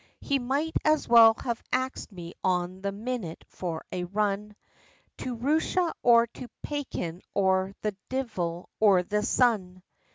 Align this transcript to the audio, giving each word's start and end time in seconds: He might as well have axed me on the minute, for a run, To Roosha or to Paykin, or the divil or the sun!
He 0.19 0.39
might 0.39 0.73
as 0.83 1.07
well 1.07 1.35
have 1.43 1.61
axed 1.71 2.11
me 2.11 2.33
on 2.43 2.81
the 2.81 2.91
minute, 2.91 3.45
for 3.49 3.85
a 3.91 4.05
run, 4.05 4.55
To 5.17 5.35
Roosha 5.35 5.93
or 6.01 6.25
to 6.25 6.47
Paykin, 6.63 7.21
or 7.35 7.75
the 7.83 7.95
divil 8.09 8.69
or 8.79 9.03
the 9.03 9.21
sun! 9.21 9.83